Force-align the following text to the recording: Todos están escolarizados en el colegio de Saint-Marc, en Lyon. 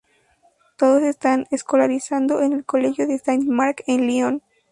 Todos 0.77 1.03
están 1.03 1.45
escolarizados 1.51 2.41
en 2.41 2.53
el 2.53 2.65
colegio 2.65 3.05
de 3.05 3.19
Saint-Marc, 3.19 3.83
en 3.85 4.07
Lyon. 4.07 4.41